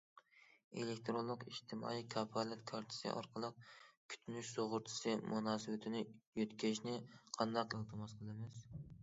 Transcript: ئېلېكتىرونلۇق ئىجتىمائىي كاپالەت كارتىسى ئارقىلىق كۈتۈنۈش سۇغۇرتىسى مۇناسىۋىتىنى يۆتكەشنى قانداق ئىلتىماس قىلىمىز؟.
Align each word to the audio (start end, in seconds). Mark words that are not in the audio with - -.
ئېلېكتىرونلۇق 0.77 1.43
ئىجتىمائىي 1.49 2.01
كاپالەت 2.15 2.63
كارتىسى 2.71 3.11
ئارقىلىق 3.11 3.61
كۈتۈنۈش 4.15 4.49
سۇغۇرتىسى 4.57 5.15
مۇناسىۋىتىنى 5.35 6.03
يۆتكەشنى 6.43 6.97
قانداق 7.39 7.79
ئىلتىماس 7.81 8.19
قىلىمىز؟. 8.25 8.67